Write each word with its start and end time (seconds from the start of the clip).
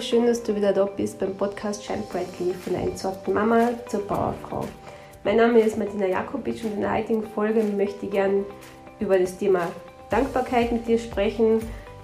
schön, 0.00 0.26
dass 0.26 0.42
du 0.42 0.56
wieder 0.56 0.72
da 0.72 0.86
bist 0.86 1.18
beim 1.18 1.34
Podcast 1.34 1.84
Shine 1.84 2.02
Brightly 2.10 2.54
von 2.54 2.72
der 2.72 2.82
entsorgten 2.82 3.34
Mama 3.34 3.70
zur 3.88 4.00
Bauerfrau. 4.06 4.64
Mein 5.24 5.36
Name 5.36 5.60
ist 5.60 5.76
Martina 5.76 6.06
Jakobitsch 6.06 6.64
und 6.64 6.74
in 6.74 6.80
der 6.80 6.94
heutigen 6.94 7.22
Folge 7.22 7.62
möchte 7.62 8.06
ich 8.06 8.12
gerne 8.12 8.44
über 8.98 9.18
das 9.18 9.36
Thema 9.36 9.68
Dankbarkeit 10.08 10.72
mit 10.72 10.86
dir 10.86 10.98
sprechen, 10.98 11.60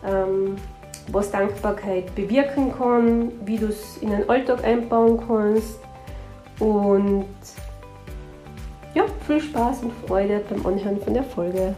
ähm, 0.07 0.57
was 1.11 1.30
Dankbarkeit 1.30 2.15
bewirken 2.15 2.75
kann, 2.77 3.33
wie 3.47 3.57
du 3.57 3.69
es 3.69 3.97
in 4.03 4.11
den 4.11 4.29
Alltag 4.29 4.63
einbauen 4.65 5.19
kannst 5.27 5.81
und 6.61 7.25
ja, 8.95 9.05
viel 9.27 9.41
Spaß 9.41 9.85
und 9.85 9.93
Freude 10.07 10.43
beim 10.51 10.67
Anhören 10.67 11.01
von 11.01 11.15
der 11.15 11.25
Folge. 11.25 11.75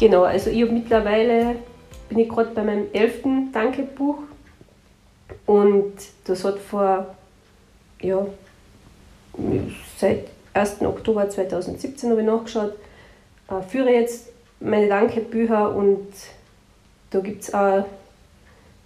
Genau, 0.00 0.22
also 0.22 0.48
ich 0.48 0.62
habe 0.62 0.72
mittlerweile, 0.72 1.56
bin 2.08 2.20
ich 2.20 2.28
gerade 2.30 2.52
bei 2.54 2.64
meinem 2.64 2.86
elften 2.94 3.52
Dankebuch 3.52 4.16
und 5.44 5.92
das 6.24 6.42
hat 6.42 6.58
vor, 6.58 7.14
ja, 8.00 8.26
seit 9.98 10.28
1. 10.54 10.80
Oktober 10.80 11.28
2017 11.28 12.10
habe 12.10 12.22
ich 12.22 12.26
nachgeschaut, 12.26 12.72
äh, 13.50 13.60
führe 13.60 13.90
jetzt 13.90 14.32
meine 14.58 14.88
Dankebücher 14.88 15.76
und 15.76 16.08
da 17.10 17.20
gibt 17.20 17.42
es 17.42 17.52
auch 17.52 17.84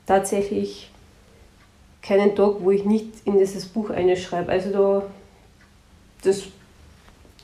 tatsächlich 0.07 0.91
keinen 2.03 2.35
Tag, 2.35 2.57
wo 2.59 2.73
ich 2.73 2.85
nicht 2.85 3.25
in 3.25 3.39
dieses 3.39 3.67
Buch 3.67 3.91
einschreibe. 3.91 4.51
Also 4.51 4.73
da, 4.73 5.03
das, 6.25 6.43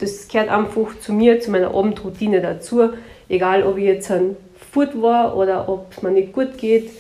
das 0.01 0.29
gehört 0.29 0.49
einfach 0.49 0.99
zu 1.01 1.13
mir, 1.13 1.41
zu 1.41 1.51
meiner 1.51 1.75
Abendroutine 1.75 2.41
dazu 2.41 2.91
egal 3.31 3.63
ob 3.63 3.79
ich 3.79 3.85
jetzt 3.85 4.11
ein 4.11 4.37
Furt 4.73 5.01
war 5.01 5.37
oder 5.37 5.69
ob 5.69 5.93
es 5.93 6.03
mir 6.03 6.11
nicht 6.11 6.33
gut 6.33 6.59
geht, 6.59 6.91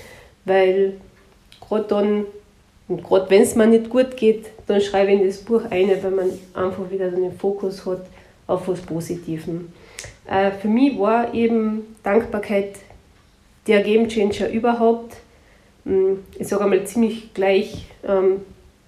weil 0.46 0.94
gerade 1.60 1.84
dann, 1.88 2.24
und 2.88 3.04
gerade 3.04 3.28
wenn 3.28 3.42
es 3.42 3.54
mir 3.54 3.66
nicht 3.66 3.90
gut 3.90 4.16
geht, 4.16 4.46
dann 4.66 4.80
schreibe 4.80 5.12
ich 5.12 5.20
in 5.20 5.26
das 5.26 5.38
Buch 5.38 5.62
ein, 5.68 5.90
weil 6.02 6.10
man 6.10 6.30
einfach 6.54 6.90
wieder 6.90 7.10
den 7.10 7.36
Fokus 7.36 7.84
hat 7.84 8.06
auf 8.46 8.66
was 8.68 8.80
Positivem. 8.80 9.72
Äh, 10.28 10.52
für 10.52 10.68
mich 10.68 10.98
war 10.98 11.34
eben 11.34 11.96
Dankbarkeit 12.02 12.76
der 13.66 13.82
Gamechanger 13.82 14.48
überhaupt. 14.50 15.16
Hm, 15.84 16.20
ich 16.38 16.48
sage 16.48 16.64
einmal 16.64 16.84
ziemlich 16.84 17.34
gleich 17.34 17.86
ähm, 18.06 18.40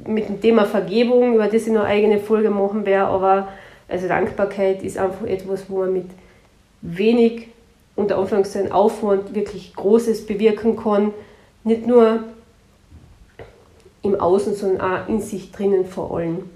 mit 0.04 0.28
dem 0.28 0.40
Thema 0.40 0.64
Vergebung, 0.64 1.34
über 1.34 1.46
das 1.46 1.66
ich 1.66 1.72
noch 1.72 1.82
eine 1.82 1.90
eigene 1.90 2.18
Folge 2.18 2.50
machen 2.50 2.86
werde, 2.86 3.06
aber 3.06 3.48
also 3.92 4.08
Dankbarkeit 4.08 4.82
ist 4.82 4.96
einfach 4.96 5.26
etwas, 5.26 5.68
wo 5.68 5.80
man 5.80 5.92
mit 5.92 6.06
wenig, 6.80 7.48
unter 7.94 8.16
Anführungszeichen, 8.16 8.72
Aufwand 8.72 9.34
wirklich 9.34 9.74
Großes 9.74 10.24
bewirken 10.24 10.76
kann. 10.76 11.12
Nicht 11.62 11.86
nur 11.86 12.24
im 14.00 14.18
Außen, 14.18 14.54
sondern 14.54 14.80
auch 14.80 15.08
in 15.08 15.20
sich 15.20 15.52
drinnen 15.52 15.84
vor 15.84 16.16
allem. 16.16 16.48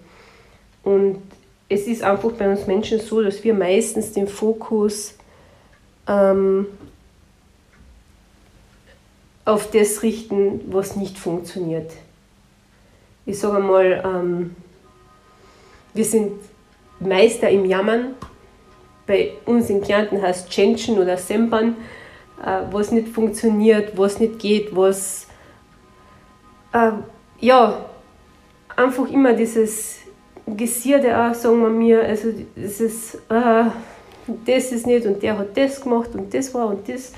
Und 0.83 1.19
es 1.69 1.87
ist 1.87 2.03
einfach 2.03 2.33
bei 2.33 2.49
uns 2.49 2.67
Menschen 2.67 3.01
so, 3.01 3.23
dass 3.23 3.45
wir 3.45 3.53
meistens 3.53 4.13
den 4.13 4.29
Fokus 4.29 5.15
ähm, 6.09 6.67
auf 9.45 9.71
das 9.71 10.03
richten, 10.03 10.73
was 10.73 10.97
nicht 10.97 11.19
funktioniert. 11.19 11.93
Ich 13.27 13.39
sage 13.39 13.59
einmal, 13.59 14.03
ähm, 14.07 14.57
wir 15.93 16.05
sind 16.07 16.33
Meister 17.01 17.49
im 17.51 17.65
Jammern, 17.65 18.15
bei 19.07 19.33
uns 19.45 19.71
in 19.71 19.83
Kärnten 19.83 20.21
heißt 20.21 20.51
Tschentschen 20.51 20.99
oder 20.99 21.17
Sempern, 21.17 21.77
äh, 22.45 22.63
was 22.73 22.91
nicht 22.91 23.09
funktioniert, 23.09 23.97
was 23.97 24.19
nicht 24.19 24.39
geht, 24.39 24.75
was 24.75 25.29
äh, 26.73 26.93
ja 27.41 27.85
einfach 28.75 29.09
immer 29.11 29.33
dieses 29.33 30.01
Gesierde 30.47 31.17
auch, 31.17 31.35
sagen 31.35 31.61
wir 31.61 31.71
mir, 31.71 32.03
also 32.03 32.33
dieses 32.57 33.17
äh, 33.29 33.65
das 34.45 34.73
ist 34.73 34.87
nicht 34.87 35.07
und 35.07 35.23
der 35.23 35.39
hat 35.39 35.57
das 35.57 35.81
gemacht 35.81 36.11
und 36.15 36.33
das 36.33 36.53
war 36.55 36.69
und 36.69 36.89
das. 36.89 37.13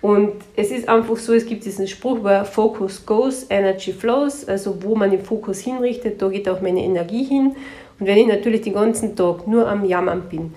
Und 0.00 0.32
es 0.56 0.70
ist 0.72 0.88
einfach 0.88 1.16
so, 1.16 1.32
es 1.32 1.46
gibt 1.46 1.64
diesen 1.64 1.86
Spruch, 1.86 2.24
where 2.24 2.44
focus 2.44 3.06
goes, 3.06 3.46
energy 3.48 3.92
flows, 3.92 4.46
also 4.48 4.82
wo 4.82 4.96
man 4.96 5.10
den 5.10 5.24
Fokus 5.24 5.60
hinrichtet, 5.60 6.20
da 6.20 6.28
geht 6.28 6.48
auch 6.48 6.60
meine 6.60 6.82
Energie 6.82 7.24
hin. 7.24 7.54
Und 8.02 8.08
wenn 8.08 8.18
ich 8.18 8.26
natürlich 8.26 8.62
den 8.62 8.74
ganzen 8.74 9.14
Tag 9.14 9.46
nur 9.46 9.68
am 9.68 9.84
Jammern 9.84 10.22
bin, 10.22 10.52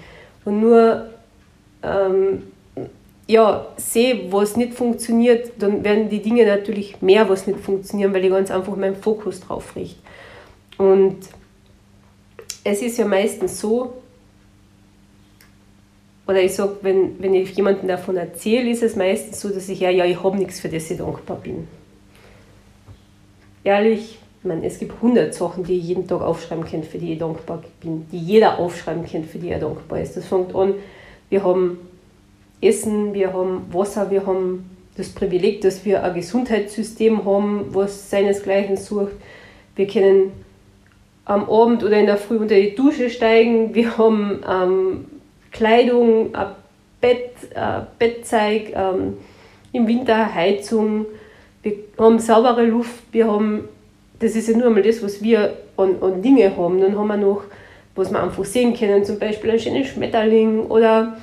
und 0.45 0.61
nur 0.61 1.11
ähm, 1.83 2.41
ja, 3.27 3.67
sehe, 3.77 4.31
was 4.31 4.57
nicht 4.57 4.73
funktioniert, 4.73 5.51
dann 5.59 5.83
werden 5.83 6.09
die 6.09 6.23
Dinge 6.23 6.43
natürlich 6.47 7.03
mehr, 7.03 7.29
was 7.29 7.45
nicht 7.45 7.59
funktionieren, 7.59 8.15
weil 8.15 8.25
ich 8.25 8.31
ganz 8.31 8.49
einfach 8.49 8.75
meinen 8.75 8.95
Fokus 8.95 9.41
drauf 9.41 9.75
richte. 9.75 9.99
Und 10.79 11.17
es 12.63 12.81
ist 12.81 12.97
ja 12.97 13.05
meistens 13.05 13.59
so, 13.59 13.93
oder 16.25 16.41
ich 16.41 16.55
sage, 16.55 16.77
wenn, 16.81 17.21
wenn 17.21 17.35
ich 17.35 17.51
jemandem 17.51 17.87
davon 17.87 18.17
erzähle, 18.17 18.71
ist 18.71 18.81
es 18.81 18.95
meistens 18.95 19.39
so, 19.39 19.49
dass 19.49 19.69
ich 19.69 19.81
ja, 19.81 19.91
ja, 19.91 20.05
ich 20.05 20.23
habe 20.23 20.35
nichts, 20.35 20.59
für 20.59 20.69
das 20.69 20.89
ich 20.89 20.97
dankbar 20.97 21.37
bin. 21.37 21.67
Ehrlich, 23.63 24.17
ich 24.17 24.24
meine, 24.45 24.65
es 24.65 24.79
gibt 24.79 25.01
hundert 25.01 25.33
Sachen, 25.33 25.63
die 25.63 25.77
ich 25.77 25.85
jeden 25.85 26.07
Tag 26.07 26.21
aufschreiben 26.21 26.65
kann, 26.65 26.83
für 26.83 26.97
die 26.97 27.13
ich 27.13 27.19
dankbar 27.19 27.63
bin, 27.81 28.05
die 28.11 28.17
jeder 28.17 28.59
aufschreiben 28.59 29.05
kann, 29.05 29.23
für 29.23 29.37
die 29.37 29.49
er 29.49 29.59
dankbar 29.59 30.01
ist. 30.01 30.15
Das 30.15 30.25
fängt 30.25 30.55
an, 30.55 30.75
wir 31.29 31.43
haben 31.43 31.79
Essen, 32.61 33.13
wir 33.13 33.33
haben 33.33 33.65
Wasser, 33.71 34.09
wir 34.11 34.25
haben 34.25 34.69
das 34.97 35.09
Privileg, 35.09 35.61
dass 35.61 35.83
wir 35.85 36.03
ein 36.03 36.13
Gesundheitssystem 36.13 37.25
haben, 37.25 37.65
was 37.69 38.09
seinesgleichen 38.09 38.77
sucht. 38.77 39.13
Wir 39.75 39.87
können 39.87 40.31
am 41.25 41.49
Abend 41.49 41.83
oder 41.83 41.97
in 41.97 42.05
der 42.05 42.17
Früh 42.17 42.37
unter 42.37 42.55
die 42.55 42.75
Dusche 42.75 43.09
steigen, 43.09 43.73
wir 43.73 43.97
haben 43.97 44.41
ähm, 44.49 45.05
Kleidung, 45.51 46.33
ein 46.35 46.47
Bett, 47.01 47.31
ein 47.55 47.87
Bettzeug, 47.97 48.73
ähm, 48.73 49.17
im 49.73 49.87
Winter 49.87 50.33
Heizung, 50.33 51.05
wir 51.63 51.73
haben 51.97 52.19
saubere 52.19 52.65
Luft, 52.65 53.03
wir 53.11 53.27
haben 53.27 53.67
das 54.25 54.35
ist 54.35 54.49
ja 54.49 54.57
nur 54.57 54.65
einmal 54.65 54.81
das, 54.81 55.03
was 55.03 55.21
wir 55.21 55.55
an, 55.77 55.97
an 56.01 56.19
Dinge 56.19 56.57
haben. 56.57 56.81
Dann 56.81 56.97
haben 56.97 57.07
wir 57.07 57.17
noch, 57.17 57.43
was 57.93 58.11
wir 58.11 58.23
einfach 58.23 58.43
sehen 58.43 58.75
können, 58.75 59.05
zum 59.05 59.19
Beispiel 59.19 59.51
einen 59.51 59.59
schönen 59.59 59.85
Schmetterling 59.85 60.65
oder 60.65 61.15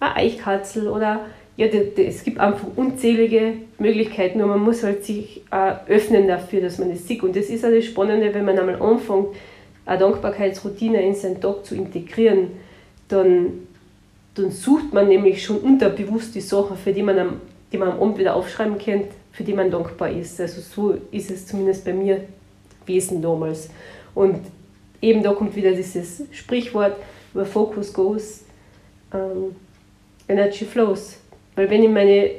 eine 0.00 0.16
Eichkatzel 0.16 0.88
oder 0.88 1.20
ja, 1.56 1.66
es 1.66 2.24
gibt 2.24 2.40
einfach 2.40 2.66
unzählige 2.74 3.54
Möglichkeiten 3.78 4.42
und 4.42 4.48
man 4.48 4.60
muss 4.60 4.82
halt 4.82 5.04
sich 5.04 5.42
auch 5.50 5.86
öffnen 5.88 6.26
dafür, 6.26 6.60
dass 6.60 6.78
man 6.78 6.90
das 6.90 7.06
sieht. 7.06 7.22
Und 7.22 7.36
das 7.36 7.46
ist 7.46 7.64
auch 7.64 7.70
das 7.70 7.84
Spannende, 7.84 8.34
wenn 8.34 8.44
man 8.44 8.58
einmal 8.58 8.82
anfängt, 8.82 9.28
eine 9.86 9.98
Dankbarkeitsroutine 9.98 11.00
in 11.00 11.14
seinen 11.14 11.40
Tag 11.40 11.64
zu 11.64 11.76
integrieren, 11.76 12.48
dann, 13.06 13.66
dann 14.34 14.50
sucht 14.50 14.92
man 14.92 15.06
nämlich 15.06 15.44
schon 15.44 15.58
unterbewusst 15.58 16.34
die 16.34 16.40
Sachen, 16.40 16.76
für 16.76 16.92
die 16.92 17.04
man 17.04 17.18
am, 17.20 17.40
die 17.72 17.78
man 17.78 17.92
am 17.92 18.00
Abend 18.00 18.18
wieder 18.18 18.34
aufschreiben 18.34 18.78
kann, 18.78 19.04
für 19.30 19.44
die 19.44 19.54
man 19.54 19.70
dankbar 19.70 20.10
ist. 20.10 20.40
Also 20.40 20.60
so 20.60 20.98
ist 21.12 21.30
es 21.30 21.46
zumindest 21.46 21.84
bei 21.84 21.92
mir 21.92 22.20
gewesen 22.88 23.22
damals. 23.22 23.68
Und 24.14 24.40
eben 25.00 25.22
da 25.22 25.32
kommt 25.32 25.54
wieder 25.54 25.72
dieses 25.72 26.22
Sprichwort, 26.32 26.96
where 27.34 27.46
focus 27.46 27.92
goes, 27.92 28.44
um, 29.12 29.54
energy 30.26 30.64
flows. 30.64 31.18
Weil 31.54 31.70
wenn 31.70 31.82
ich 31.82 31.90
meine 31.90 32.30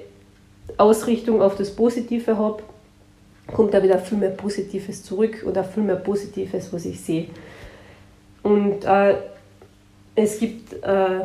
Ausrichtung 0.77 1.41
auf 1.41 1.55
das 1.55 1.73
Positive 1.73 2.38
habe, 2.38 2.63
kommt 3.47 3.73
da 3.73 3.81
wieder 3.81 3.97
viel 3.99 4.17
mehr 4.17 4.29
Positives 4.29 5.03
zurück 5.03 5.44
oder 5.45 5.63
viel 5.63 5.83
mehr 5.83 5.95
Positives, 5.95 6.71
was 6.71 6.85
ich 6.85 7.00
sehe. 7.00 7.27
Und 8.44 8.85
äh, 8.85 9.15
es 10.15 10.39
gibt 10.39 10.74
äh, 10.83 11.21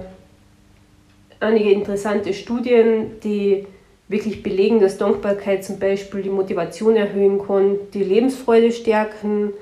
einige 1.41 1.73
interessante 1.73 2.33
Studien, 2.33 3.21
die 3.23 3.67
wirklich 4.15 4.43
belegen, 4.43 4.81
dass 4.81 4.97
Dankbarkeit 4.97 5.65
zum 5.65 5.79
Beispiel 5.79 6.23
die 6.23 6.31
Motivation 6.31 6.97
erhöhen 6.97 7.45
kann, 7.45 7.77
die 7.93 8.05
Lebensfreude 8.05 8.71
stärken, 8.71 9.53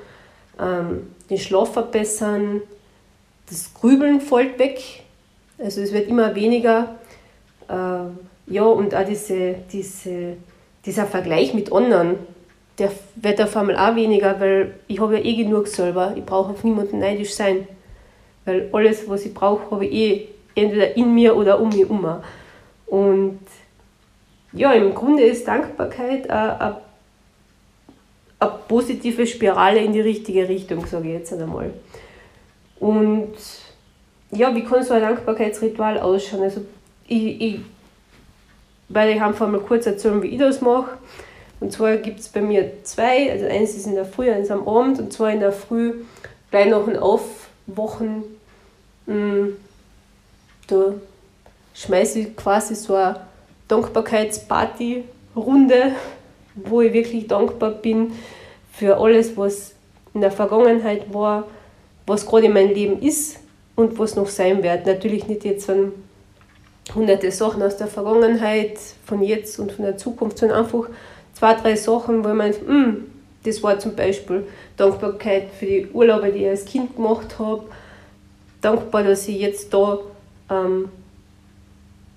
ähm, 0.60 1.08
den 1.30 1.38
Schlaf 1.38 1.72
verbessern, 1.72 2.60
das 3.48 3.72
Grübeln 3.74 4.20
fällt 4.20 4.58
weg, 4.58 4.80
also 5.58 5.80
es 5.80 5.92
wird 5.92 6.08
immer 6.08 6.34
weniger. 6.34 6.96
Äh, 7.68 8.52
ja, 8.52 8.64
und 8.64 8.94
auch 8.94 9.04
diese, 9.04 9.54
diese, 9.72 10.36
dieser 10.84 11.06
Vergleich 11.06 11.54
mit 11.54 11.72
anderen, 11.72 12.16
der 12.78 12.90
wird 13.16 13.40
auf 13.40 13.56
einmal 13.56 13.76
auch 13.76 13.96
weniger, 13.96 14.38
weil 14.38 14.74
ich 14.86 15.00
habe 15.00 15.18
ja 15.18 15.24
eh 15.24 15.36
genug 15.36 15.68
selber. 15.68 16.12
Ich 16.16 16.24
brauche 16.24 16.52
auf 16.52 16.64
niemanden 16.64 16.98
neidisch 16.98 17.34
sein. 17.34 17.66
Weil 18.44 18.68
alles, 18.72 19.08
was 19.08 19.24
ich 19.24 19.32
brauche, 19.32 19.70
habe 19.70 19.86
ich 19.86 19.94
eh 19.94 20.28
entweder 20.54 20.96
in 20.96 21.14
mir 21.14 21.36
oder 21.36 21.60
um 21.60 21.68
mich 21.68 21.78
herum. 21.78 22.06
Und 22.86 23.40
ja, 24.52 24.72
im 24.72 24.94
Grunde 24.94 25.22
ist 25.22 25.48
Dankbarkeit 25.48 26.28
eine, 26.28 26.76
eine 28.38 28.52
positive 28.68 29.26
Spirale 29.26 29.80
in 29.80 29.92
die 29.92 30.00
richtige 30.00 30.48
Richtung, 30.48 30.86
sage 30.86 31.08
ich 31.08 31.14
jetzt 31.14 31.32
einmal. 31.32 31.72
Und 32.78 33.34
ja, 34.30 34.54
wie 34.54 34.64
kann 34.64 34.82
so 34.82 34.94
ein 34.94 35.02
Dankbarkeitsritual 35.02 35.98
ausschauen? 36.00 36.42
Also 36.42 36.62
ich, 37.06 37.40
ich 37.40 37.60
werde 38.88 39.12
ich 39.12 39.22
einfach 39.22 39.48
mal 39.48 39.60
kurz 39.60 39.86
erzählen, 39.86 40.22
wie 40.22 40.28
ich 40.28 40.38
das 40.38 40.60
mache. 40.60 40.98
Und 41.60 41.72
zwar 41.72 41.96
gibt 41.96 42.20
es 42.20 42.28
bei 42.28 42.40
mir 42.40 42.82
zwei, 42.82 43.30
also 43.30 43.46
eins 43.46 43.76
ist 43.76 43.86
in 43.86 43.94
der 43.94 44.04
Früh, 44.04 44.30
eins 44.30 44.50
am 44.50 44.66
Abend 44.66 44.98
und 44.98 45.12
zwar 45.12 45.30
in 45.30 45.40
der 45.40 45.52
Früh 45.52 46.02
gleich 46.50 46.68
nach 46.68 46.84
dem 46.84 46.96
Aufwachen. 46.96 48.24
Mh, 49.06 49.14
mm, 49.14 49.56
da 50.66 50.94
schmeiße 51.74 52.18
ich 52.18 52.36
quasi 52.36 52.74
so 52.74 52.94
eine 52.94 53.20
Dankbarkeitsparty-Runde, 53.72 55.92
wo 56.54 56.82
ich 56.82 56.92
wirklich 56.92 57.26
dankbar 57.26 57.70
bin 57.70 58.12
für 58.70 58.98
alles, 58.98 59.34
was 59.38 59.72
in 60.12 60.20
der 60.20 60.30
Vergangenheit 60.30 61.14
war, 61.14 61.48
was 62.06 62.26
gerade 62.26 62.44
in 62.46 62.52
meinem 62.52 62.74
Leben 62.74 63.00
ist 63.00 63.38
und 63.74 63.98
was 63.98 64.14
noch 64.14 64.28
sein 64.28 64.62
wird. 64.62 64.84
Natürlich 64.84 65.26
nicht 65.26 65.44
jetzt 65.44 65.64
von 65.64 65.92
hunderte 66.94 67.30
Sachen 67.30 67.62
aus 67.62 67.78
der 67.78 67.86
Vergangenheit, 67.86 68.78
von 69.06 69.22
jetzt 69.22 69.58
und 69.58 69.72
von 69.72 69.86
der 69.86 69.96
Zukunft, 69.96 70.36
sondern 70.36 70.64
einfach 70.64 70.90
zwei, 71.32 71.54
drei 71.54 71.74
Sachen, 71.74 72.22
wo 72.24 72.28
man, 72.28 72.52
hm, 72.52 73.06
das 73.44 73.62
war 73.62 73.78
zum 73.78 73.96
Beispiel 73.96 74.46
Dankbarkeit 74.76 75.44
für 75.58 75.64
die 75.64 75.88
Urlaube, 75.94 76.30
die 76.30 76.40
ich 76.40 76.48
als 76.48 76.66
Kind 76.66 76.96
gemacht 76.96 77.38
habe, 77.38 77.62
dankbar, 78.60 79.04
dass 79.04 79.26
ich 79.28 79.38
jetzt 79.38 79.72
da 79.72 79.98
ähm, 80.50 80.90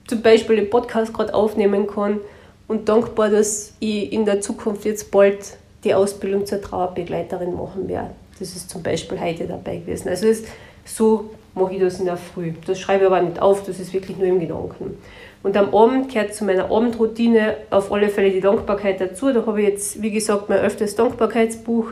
zum 0.08 0.22
Beispiel 0.22 0.58
den 0.58 0.70
Podcast 0.70 1.14
gerade 1.14 1.34
aufnehmen 1.34 1.88
kann 1.88 2.20
und 2.68 2.90
dankbar, 2.90 3.30
dass 3.30 3.74
ich 3.80 4.12
in 4.12 4.26
der 4.26 4.42
Zukunft 4.42 4.86
jetzt 4.86 5.12
bald 5.12 5.58
die 5.84 5.94
Ausbildung 5.94 6.46
zur 6.46 6.62
Trauerbegleiterin 6.62 7.56
machen 7.56 7.88
werde. 7.88 8.12
Das 8.40 8.56
ist 8.56 8.70
zum 8.70 8.84
Beispiel 8.84 9.20
heute 9.20 9.46
dabei 9.46 9.78
gewesen. 9.78 10.10
Also 10.10 10.28
das, 10.28 10.44
so 10.84 11.30
mache 11.54 11.76
ich 11.76 11.80
das 11.80 12.00
in 12.00 12.06
der 12.06 12.18
Früh. 12.18 12.54
Das 12.66 12.80
schreibe 12.80 13.06
ich 13.06 13.12
aber 13.12 13.22
nicht 13.22 13.42
auf, 13.42 13.64
das 13.64 13.80
ist 13.80 13.94
wirklich 13.94 14.18
nur 14.18 14.28
im 14.28 14.40
Gedanken. 14.40 14.98
Und 15.44 15.56
am 15.58 15.74
Abend 15.76 16.12
gehört 16.12 16.34
zu 16.34 16.44
meiner 16.44 16.72
Abendroutine 16.72 17.58
auf 17.70 17.92
alle 17.92 18.10
Fälle 18.10 18.32
die 18.32 18.42
Dankbarkeit 18.42 19.00
dazu. 19.00 19.32
Da 19.32 19.46
habe 19.46 19.62
ich 19.62 19.70
jetzt, 19.70 20.02
wie 20.02 20.12
gesagt, 20.12 20.50
mein 20.50 20.60
öftes 20.60 20.96
Dankbarkeitsbuch 20.96 21.92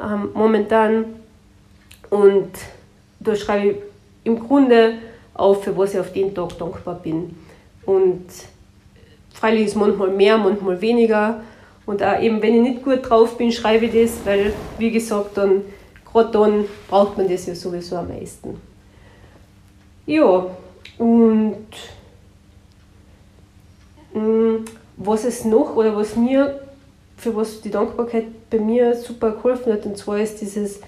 ähm, 0.00 0.28
momentan. 0.32 1.06
Und 2.08 2.50
da 3.18 3.34
schreibe 3.34 3.66
ich 3.66 3.76
im 4.22 4.38
Grunde 4.38 4.94
auf, 5.34 5.64
für 5.64 5.76
was 5.76 5.94
ich 5.94 6.00
auf 6.00 6.12
den 6.12 6.34
Tag 6.34 6.56
dankbar 6.58 6.94
bin. 7.02 7.34
Und 7.86 8.24
freilich 9.32 9.66
ist 9.66 9.76
manchmal 9.76 10.10
mehr, 10.10 10.38
manchmal 10.38 10.80
weniger. 10.80 11.42
Und 11.86 12.02
auch 12.02 12.20
eben, 12.20 12.40
wenn 12.40 12.54
ich 12.54 12.62
nicht 12.62 12.84
gut 12.84 13.08
drauf 13.08 13.36
bin, 13.36 13.52
schreibe 13.52 13.86
ich 13.86 13.92
das, 13.92 14.24
weil, 14.24 14.52
wie 14.78 14.90
gesagt, 14.90 15.36
dann, 15.36 15.62
gerade 16.10 16.30
dann 16.30 16.64
braucht 16.88 17.18
man 17.18 17.28
das 17.28 17.46
ja 17.46 17.54
sowieso 17.54 17.96
am 17.96 18.08
meisten. 18.08 18.60
Ja, 20.06 20.46
und 20.98 21.66
mh, 24.14 24.20
mm, 24.20 24.64
was 24.96 25.24
es 25.24 25.44
noch 25.44 25.76
oder 25.76 25.96
was 25.96 26.16
mir, 26.16 26.60
für 27.16 27.34
was 27.34 27.60
die 27.60 27.70
Dankbarkeit 27.70 28.26
bei 28.50 28.58
mir 28.58 28.94
super 28.94 29.32
geholfen 29.32 29.72
hat, 29.72 29.86
und 29.86 29.98
zwar 29.98 30.20
ist 30.20 30.40
dieses, 30.40 30.80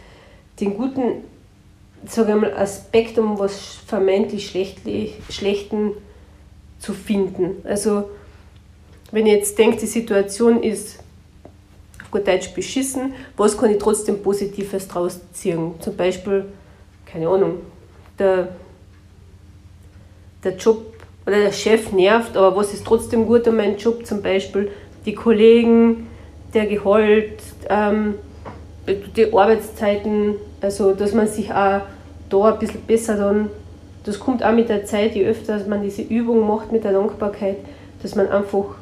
den 0.61 0.77
guten, 0.77 1.25
sage 2.07 2.33
ich 2.33 2.41
mal, 2.41 2.53
Aspekt, 2.55 3.19
um 3.19 3.39
was 3.39 3.59
vermeintlich 3.87 4.49
Schlechten 5.29 5.93
zu 6.87 6.95
finden. 6.95 7.57
Also, 7.65 8.11
wenn 9.11 9.27
ich 9.27 9.33
jetzt 9.33 9.59
denke, 9.59 9.79
die 9.79 9.87
Situation 9.87 10.63
ist 10.63 11.01
auf 12.01 12.13
gut 12.13 12.29
Deutsch 12.29 12.55
beschissen, 12.55 13.13
was 13.37 13.59
kann 13.59 13.71
ich 13.71 13.79
trotzdem 13.79 14.23
Positives 14.23 14.87
draus 14.87 15.21
ziehen? 15.33 15.75
Zum 15.81 15.97
Beispiel, 15.97 16.45
keine 17.05 17.29
Ahnung, 17.29 17.59
der, 18.19 18.49
der 20.45 20.57
Job 20.57 20.95
oder 21.27 21.41
der 21.41 21.53
Chef 21.53 21.91
nervt, 21.91 22.37
aber 22.37 22.57
was 22.57 22.73
ist 22.73 22.87
trotzdem 22.87 23.27
gut 23.27 23.49
an 23.49 23.57
meinem 23.57 23.77
Job? 23.77 24.07
Zum 24.07 24.23
Beispiel 24.23 24.71
die 25.05 25.15
Kollegen, 25.15 26.07
der 26.55 26.67
Gehalt, 26.67 27.43
ähm, 27.69 28.15
die 29.17 29.33
Arbeitszeiten, 29.33 30.37
also 30.61 30.95
dass 30.95 31.13
man 31.13 31.27
sich 31.27 31.51
auch 31.51 31.81
da 32.31 32.53
ein 32.53 32.59
bisschen 32.61 32.83
besser 32.83 33.17
dann, 33.17 33.51
das 34.07 34.21
kommt 34.21 34.45
auch 34.45 34.53
mit 34.53 34.69
der 34.69 34.85
Zeit, 34.85 35.15
je 35.15 35.27
öfter 35.27 35.61
man 35.67 35.83
diese 35.83 36.03
Übung 36.03 36.47
macht 36.47 36.71
mit 36.71 36.85
der 36.85 36.93
Dankbarkeit, 36.93 37.57
dass 38.03 38.15
man 38.15 38.29
einfach 38.29 38.77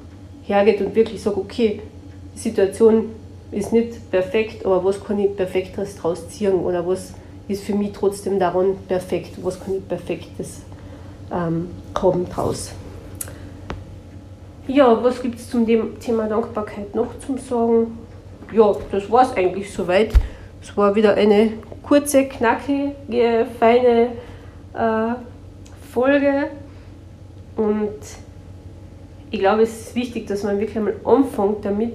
hergeht 0.44 0.81
und 0.82 0.94
wirklich 0.94 1.23
sagt, 1.23 1.38
okay, 1.38 1.81
die 2.35 2.38
Situation 2.38 3.06
ist 3.50 3.73
nicht 3.73 4.11
perfekt, 4.11 4.67
aber 4.67 4.85
was 4.85 5.03
kann 5.03 5.19
ich 5.19 5.35
Perfekteres 5.35 5.97
draus 5.97 6.29
ziehen 6.29 6.55
oder 6.55 6.87
was 6.87 7.15
ist 7.49 7.65
für 7.65 7.75
mich 7.75 7.93
trotzdem 7.93 8.38
daran 8.38 8.76
perfekt, 8.87 9.32
was 9.43 9.62
kann 9.62 9.76
ich 9.76 9.88
Perfektes 9.88 10.61
ähm, 11.32 11.71
haben 12.00 12.29
draus. 12.29 12.73
Ja, 14.67 15.03
was 15.03 15.21
gibt 15.21 15.38
es 15.38 15.50
zum 15.50 15.67
Thema 16.00 16.26
Dankbarkeit 16.26 16.94
noch 16.94 17.19
zum 17.19 17.38
Sagen? 17.38 17.99
Ja, 18.53 18.75
das 18.91 19.11
war 19.11 19.23
es 19.23 19.37
eigentlich 19.37 19.73
soweit. 19.73 20.12
Es 20.62 20.76
war 20.76 20.94
wieder 20.94 21.15
eine 21.15 21.53
kurze, 21.82 22.25
knackige, 22.25 23.47
feine 23.59 24.09
äh, 24.75 25.15
Folge 25.93 26.50
und 27.56 27.94
ich 29.31 29.41
glaube, 29.41 29.62
es 29.62 29.81
ist 29.81 29.94
wichtig, 29.94 30.26
dass 30.26 30.43
man 30.43 30.59
wirklich 30.59 30.76
einmal 30.76 30.94
anfängt 31.05 31.65
damit 31.65 31.94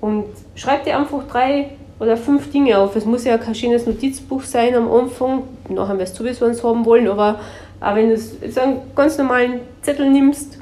und 0.00 0.26
schreibt 0.54 0.86
dir 0.86 0.98
einfach 0.98 1.26
drei 1.26 1.70
oder 1.98 2.16
fünf 2.16 2.50
Dinge 2.50 2.78
auf. 2.78 2.94
Es 2.96 3.04
muss 3.04 3.24
ja 3.24 3.38
kein 3.38 3.54
schönes 3.54 3.86
Notizbuch 3.86 4.42
sein 4.42 4.74
am 4.74 4.90
Anfang, 4.90 5.44
nachher 5.68 5.98
wirst 5.98 6.18
du 6.18 6.24
sowieso 6.24 6.46
eins 6.46 6.62
haben 6.62 6.84
wollen, 6.84 7.08
aber 7.08 7.40
auch 7.80 7.94
wenn 7.94 8.10
du 8.10 8.18
so 8.18 8.60
einen 8.60 8.80
ganz 8.94 9.18
normalen 9.18 9.60
Zettel 9.82 10.10
nimmst 10.10 10.58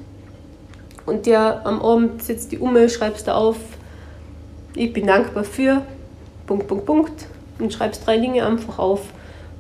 und 1.07 1.27
dir 1.27 1.61
am 1.65 1.83
Abend 1.83 2.23
setzt 2.23 2.53
die 2.53 2.59
um, 2.59 2.77
schreibst 2.89 3.27
du 3.27 3.35
auf, 3.35 3.57
ich 4.75 4.93
bin 4.93 5.07
dankbar 5.07 5.45
für, 5.45 5.83
Punkt, 6.47 6.67
Punkt, 6.67 6.87
Punkt, 6.87 7.27
und 7.59 7.73
schreibst 7.73 8.07
drei 8.07 8.19
Dinge 8.19 8.45
einfach 8.47 8.79
auf. 8.79 9.03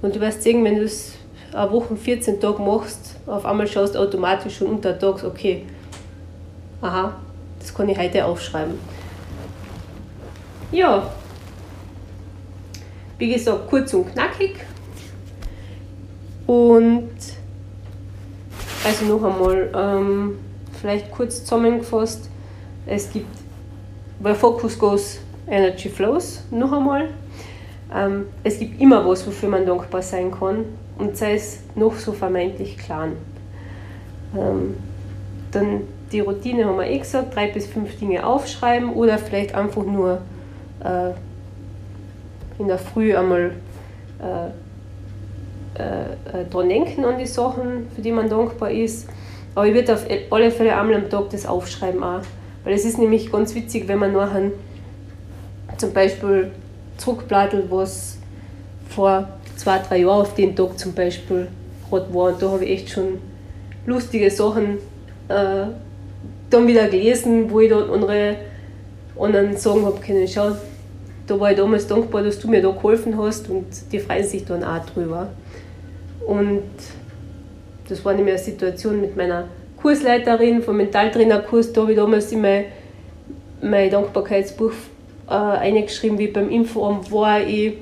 Und 0.00 0.16
du 0.16 0.20
wirst 0.20 0.42
sehen, 0.42 0.64
wenn 0.64 0.76
du 0.76 0.84
es 0.84 1.14
eine 1.52 1.70
Woche, 1.70 1.96
14 1.96 2.40
Tage 2.40 2.62
machst, 2.62 3.16
auf 3.26 3.44
einmal 3.44 3.66
schaust 3.66 3.94
du 3.94 3.98
automatisch 3.98 4.56
schon 4.58 4.68
untertags, 4.68 5.24
okay, 5.24 5.64
aha, 6.80 7.14
das 7.58 7.74
kann 7.74 7.88
ich 7.88 7.98
heute 7.98 8.24
aufschreiben. 8.24 8.74
Ja, 10.70 11.10
wie 13.18 13.32
gesagt, 13.32 13.68
kurz 13.68 13.94
und 13.94 14.12
knackig. 14.12 14.56
Und 16.46 17.10
also 18.84 19.04
noch 19.04 19.22
einmal, 19.22 19.70
ähm, 19.74 20.38
vielleicht 20.80 21.10
kurz 21.12 21.44
zusammengefasst, 21.44 22.28
es 22.86 23.10
gibt, 23.12 23.28
where 24.18 24.34
focus 24.34 24.76
goes, 24.78 25.18
energy 25.46 25.88
flows, 25.88 26.42
noch 26.50 26.72
einmal. 26.72 27.10
Ähm, 27.94 28.26
es 28.42 28.58
gibt 28.58 28.80
immer 28.80 29.06
was, 29.06 29.26
wofür 29.26 29.48
man 29.48 29.66
dankbar 29.66 30.02
sein 30.02 30.30
kann 30.30 30.64
und 30.98 31.16
sei 31.16 31.34
es 31.34 31.60
noch 31.74 31.94
so 31.96 32.12
vermeintlich 32.12 32.78
klein. 32.78 33.12
Ähm, 34.36 34.76
dann 35.50 35.82
die 36.10 36.20
Routine 36.20 36.64
haben 36.64 36.76
wir 36.76 36.86
eh 36.86 36.98
gesagt, 36.98 37.34
drei 37.34 37.48
bis 37.48 37.66
fünf 37.66 37.98
Dinge 37.98 38.26
aufschreiben 38.26 38.92
oder 38.92 39.18
vielleicht 39.18 39.54
einfach 39.54 39.84
nur 39.84 40.20
äh, 40.84 41.10
in 42.58 42.68
der 42.68 42.78
Früh 42.78 43.16
einmal 43.16 43.52
äh, 44.20 44.48
äh, 45.78 46.40
äh, 46.40 46.44
dran 46.50 46.68
denken 46.68 47.04
an 47.04 47.18
die 47.18 47.26
Sachen, 47.26 47.88
für 47.94 48.02
die 48.02 48.12
man 48.12 48.28
dankbar 48.28 48.70
ist. 48.70 49.08
Aber 49.54 49.66
ich 49.66 49.74
würde 49.74 49.94
auf 49.94 50.06
alle 50.30 50.50
Fälle 50.50 50.76
einmal 50.76 50.96
am 50.96 51.08
Tag 51.08 51.30
das 51.30 51.46
aufschreiben 51.46 52.02
auch. 52.02 52.20
Weil 52.64 52.74
es 52.74 52.84
ist 52.84 52.98
nämlich 52.98 53.32
ganz 53.32 53.54
witzig, 53.54 53.88
wenn 53.88 53.98
man 53.98 54.12
nachher 54.12 54.52
zum 55.78 55.92
Beispiel 55.92 56.50
zurückblättert, 56.96 57.70
was 57.70 58.18
vor 58.88 59.28
zwei, 59.56 59.78
drei 59.78 59.98
Jahren 59.98 60.22
auf 60.22 60.34
den 60.34 60.54
Tag 60.54 60.78
zum 60.78 60.92
Beispiel 60.92 61.48
gerade 61.88 62.12
war. 62.14 62.32
Und 62.32 62.42
da 62.42 62.50
habe 62.50 62.64
ich 62.64 62.70
echt 62.70 62.90
schon 62.90 63.18
lustige 63.86 64.30
Sachen 64.30 64.78
äh, 65.28 65.66
dann 66.50 66.66
wieder 66.66 66.88
gelesen, 66.88 67.50
wo 67.50 67.60
ich 67.60 67.70
dann 67.70 67.90
andere 67.90 68.36
anderen 69.18 69.56
sagen 69.56 69.84
habe 69.84 70.00
können, 70.00 70.26
schau, 70.26 70.52
da 71.26 71.38
war 71.38 71.50
ich 71.50 71.56
damals 71.56 71.86
dankbar, 71.86 72.22
dass 72.22 72.38
du 72.38 72.48
mir 72.48 72.62
da 72.62 72.70
geholfen 72.70 73.16
hast 73.16 73.48
und 73.48 73.66
die 73.90 73.98
freuen 73.98 74.24
sich 74.24 74.44
dann 74.44 74.64
auch 74.64 74.84
drüber. 74.86 75.28
Und 76.26 76.62
das 77.88 78.04
war 78.04 78.14
nämlich 78.14 78.34
eine 78.34 78.42
Situation 78.42 79.00
mit 79.00 79.16
meiner 79.16 79.48
Kursleiterin 79.76 80.62
vom 80.62 80.76
Mentaltrainerkurs, 80.76 81.72
da 81.72 81.82
habe 81.82 81.92
ich 81.92 81.96
damals 81.98 82.30
in 82.32 82.40
mein, 82.40 82.64
mein 83.60 83.90
Dankbarkeitsbuch 83.90 84.72
äh, 85.32 85.58
eingeschrieben, 85.58 86.18
wie 86.18 86.28
beim 86.28 86.50
Infoamt 86.50 87.10
war. 87.10 87.40
Ich 87.40 87.74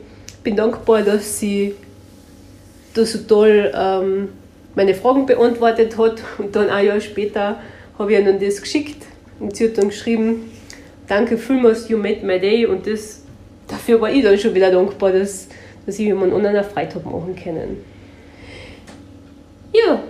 bin 0.42 0.56
dankbar, 0.56 1.02
dass 1.02 1.38
sie 1.38 1.74
da 2.94 3.04
so 3.04 3.18
toll 3.18 3.72
ähm, 3.74 4.28
meine 4.74 4.94
Fragen 4.94 5.26
beantwortet 5.26 5.98
hat. 5.98 6.22
Und 6.38 6.54
dann 6.54 6.70
ein 6.70 6.86
Jahr 6.86 7.00
später 7.00 7.60
habe 7.98 8.12
ich 8.12 8.18
ihnen 8.18 8.40
das 8.40 8.60
geschickt 8.60 9.04
und 9.38 9.56
sie 9.56 9.68
hat 9.68 9.78
dann 9.78 9.88
geschrieben, 9.88 10.50
danke 11.06 11.36
vielmals, 11.36 11.88
you 11.88 11.98
made 11.98 12.24
my 12.24 12.38
day. 12.38 12.66
Und 12.66 12.86
das, 12.86 13.22
dafür 13.66 14.00
war 14.00 14.10
ich 14.10 14.22
dann 14.22 14.38
schon 14.38 14.54
wieder 14.54 14.70
dankbar, 14.70 15.12
dass, 15.12 15.48
dass 15.86 15.98
ich 15.98 16.06
jemand 16.06 16.32
anderen 16.32 16.56
eine 16.56 16.64
Freitag 16.64 17.04
machen 17.04 17.36
können. 17.36 17.84
Ja, 19.72 20.02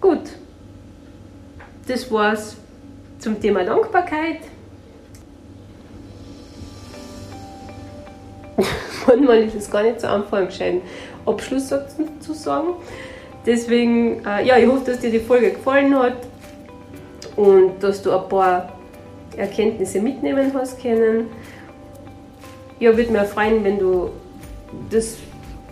gut. 0.00 0.22
das 1.86 2.10
war's 2.10 2.56
zum 3.18 3.40
Thema 3.40 3.64
Dankbarkeit. 3.64 4.38
Manchmal 9.08 9.42
ist 9.44 9.54
es 9.54 9.70
gar 9.70 9.82
nicht 9.82 10.00
so 10.00 10.06
einfach, 10.06 10.38
einen 10.38 10.46
gescheiten 10.48 10.82
Abschlusssatz 11.26 11.96
zu 12.20 12.34
sagen. 12.34 12.68
Deswegen, 13.46 14.24
äh, 14.26 14.46
ja, 14.46 14.58
ich 14.58 14.66
hoffe, 14.66 14.90
dass 14.90 15.00
dir 15.00 15.10
die 15.10 15.20
Folge 15.20 15.52
gefallen 15.52 15.98
hat 15.98 16.16
und 17.36 17.82
dass 17.82 18.02
du 18.02 18.12
ein 18.12 18.28
paar 18.28 18.72
Erkenntnisse 19.36 20.00
mitnehmen 20.00 20.52
hast 20.54 20.82
können. 20.82 21.28
Ja, 22.78 22.96
würde 22.96 23.10
mich 23.10 23.22
freuen, 23.22 23.64
wenn 23.64 23.78
du 23.78 24.10
das 24.90 25.16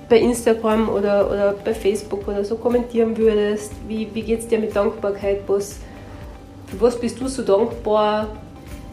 bei 0.08 0.18
Instagram 0.18 0.88
oder, 0.88 1.30
oder 1.30 1.54
bei 1.64 1.74
Facebook 1.74 2.26
oder 2.28 2.44
so 2.44 2.56
kommentieren 2.56 3.16
würdest. 3.16 3.72
Wie, 3.86 4.08
wie 4.14 4.22
geht 4.22 4.40
es 4.40 4.48
dir 4.48 4.58
mit 4.58 4.74
Dankbarkeit? 4.74 5.40
Was, 5.46 5.80
was 6.78 6.98
bist 6.98 7.20
du 7.20 7.28
so 7.28 7.42
dankbar? 7.42 8.28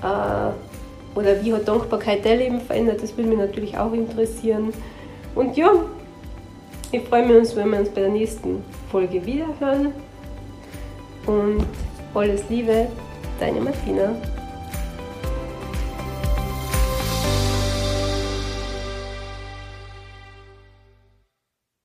Äh, 0.02 0.73
oder 1.16 1.44
wie 1.44 1.54
hat 1.54 1.68
Dankbarkeit 1.68 2.26
dein 2.26 2.40
Leben 2.40 2.62
verändert? 2.62 3.02
Das 3.02 3.16
würde 3.18 3.30
mich 3.30 3.40
natürlich 3.40 3.78
auch 3.78 3.94
interessieren. 3.94 4.74
Und 5.36 5.56
ja, 5.58 5.72
ich 6.92 7.04
freue 7.04 7.26
mich, 7.26 7.56
wenn 7.56 7.72
wir 7.72 7.80
uns 7.80 7.90
bei 7.90 8.02
der 8.02 8.10
nächsten 8.10 8.64
Folge 8.92 9.26
wiederhören. 9.26 9.94
Und 11.26 11.66
alles 12.14 12.44
Liebe, 12.50 12.88
deine 13.40 13.62
Martina. 13.62 14.14